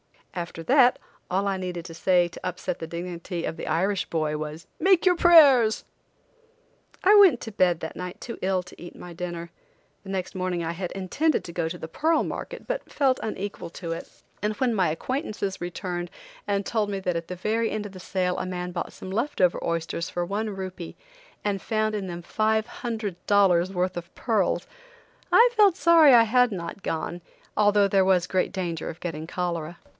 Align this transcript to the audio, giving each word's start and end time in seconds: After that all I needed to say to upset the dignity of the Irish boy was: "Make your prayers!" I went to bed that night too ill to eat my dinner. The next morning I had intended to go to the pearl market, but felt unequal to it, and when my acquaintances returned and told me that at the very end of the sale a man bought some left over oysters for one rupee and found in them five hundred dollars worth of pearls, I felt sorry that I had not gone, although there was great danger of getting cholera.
After 0.33 0.63
that 0.63 0.97
all 1.29 1.47
I 1.47 1.57
needed 1.57 1.85
to 1.85 1.93
say 1.93 2.27
to 2.29 2.39
upset 2.47 2.79
the 2.79 2.87
dignity 2.87 3.43
of 3.45 3.55
the 3.57 3.67
Irish 3.67 4.05
boy 4.05 4.35
was: 4.35 4.65
"Make 4.79 5.05
your 5.05 5.15
prayers!" 5.17 5.83
I 7.03 7.13
went 7.15 7.39
to 7.41 7.51
bed 7.51 7.81
that 7.81 7.97
night 7.97 8.19
too 8.19 8.39
ill 8.41 8.63
to 8.63 8.81
eat 8.81 8.95
my 8.95 9.13
dinner. 9.13 9.51
The 10.03 10.09
next 10.09 10.33
morning 10.33 10.63
I 10.63 10.71
had 10.71 10.91
intended 10.93 11.43
to 11.43 11.51
go 11.51 11.69
to 11.69 11.77
the 11.77 11.89
pearl 11.89 12.23
market, 12.23 12.65
but 12.65 12.91
felt 12.91 13.19
unequal 13.21 13.69
to 13.71 13.91
it, 13.91 14.09
and 14.41 14.55
when 14.55 14.73
my 14.73 14.89
acquaintances 14.89 15.61
returned 15.61 16.09
and 16.47 16.65
told 16.65 16.89
me 16.89 16.99
that 17.01 17.17
at 17.17 17.27
the 17.27 17.35
very 17.35 17.69
end 17.69 17.85
of 17.85 17.91
the 17.91 17.99
sale 17.99 18.37
a 18.39 18.45
man 18.45 18.71
bought 18.71 18.93
some 18.93 19.11
left 19.11 19.39
over 19.39 19.61
oysters 19.63 20.09
for 20.09 20.25
one 20.25 20.49
rupee 20.49 20.95
and 21.43 21.61
found 21.61 21.93
in 21.93 22.07
them 22.07 22.23
five 22.23 22.65
hundred 22.65 23.17
dollars 23.27 23.71
worth 23.71 23.97
of 23.97 24.15
pearls, 24.15 24.65
I 25.31 25.49
felt 25.51 25.75
sorry 25.77 26.09
that 26.11 26.21
I 26.21 26.23
had 26.23 26.51
not 26.51 26.81
gone, 26.81 27.21
although 27.55 27.87
there 27.89 28.05
was 28.05 28.25
great 28.25 28.51
danger 28.53 28.89
of 28.89 28.99
getting 29.01 29.27
cholera. 29.27 29.77